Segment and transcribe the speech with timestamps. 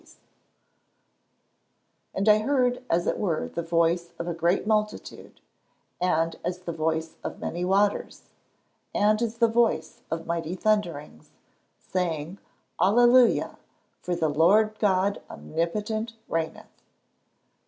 [0.01, 0.17] [Verse:
[2.15, 5.41] "And I heard as it were the voice of a great multitude,
[6.01, 8.23] and as the voice of many waters,
[8.95, 11.29] and as the voice of mighty thunderings,
[11.77, 12.39] saying
[12.81, 13.59] Alleluia:
[14.01, 16.81] for the Lord God omnipotent reigneth."